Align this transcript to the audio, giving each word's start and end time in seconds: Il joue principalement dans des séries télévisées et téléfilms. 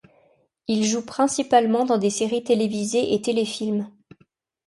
Il 0.67 0.83
joue 0.85 1.05
principalement 1.05 1.85
dans 1.85 1.99
des 1.99 2.09
séries 2.09 2.43
télévisées 2.43 3.13
et 3.13 3.21
téléfilms. 3.21 3.87